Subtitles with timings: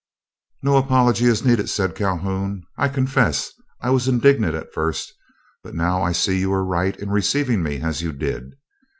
[0.63, 2.63] "No apology is needed," said Calhoun.
[2.75, 3.51] "I confess
[3.81, 5.13] I was indignant at first,
[5.61, 8.55] but I now see you were right in receiving me as you did.